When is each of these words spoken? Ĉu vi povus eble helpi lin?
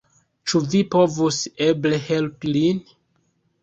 Ĉu 0.51 0.61
vi 0.71 0.81
povus 0.95 1.39
eble 1.69 2.03
helpi 2.09 2.59
lin? 2.59 2.85